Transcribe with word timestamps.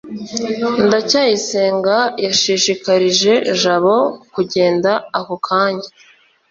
ndacyayisenga 0.85 1.97
yashishikarije 2.25 3.33
jabo 3.61 3.95
kugenda 4.33 4.91
ako 5.19 5.35
kanya 5.45 5.87